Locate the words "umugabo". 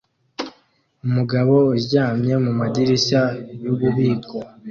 1.07-1.53